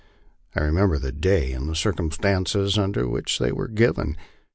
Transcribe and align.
I 0.55 0.63
re 0.63 0.71
member 0.71 0.97
the 0.97 1.11
day 1.11 1.51
and 1.51 1.69
the 1.69 1.75
circumstances 1.75 2.75
under 2.75 3.07
which 3.07 3.37
they 3.37 3.51
were 3.51 3.67
given. 3.67 4.17